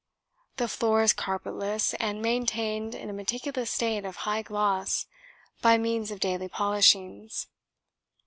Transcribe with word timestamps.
The 0.57 0.67
floor 0.67 1.03
is 1.03 1.13
carpetless, 1.13 1.93
and 1.99 2.23
maintained 2.23 2.95
in 2.95 3.07
a 3.07 3.13
meticulous 3.13 3.69
state 3.69 4.03
of 4.03 4.15
high 4.25 4.41
gloss 4.41 5.05
by 5.61 5.77
means 5.77 6.09
of 6.09 6.19
daily 6.19 6.49
polishings. 6.49 7.45